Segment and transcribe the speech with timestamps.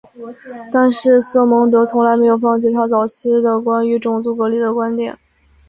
[0.71, 5.15] 但是瑟蒙德从来没有放弃他早期的关于种族隔离的观点。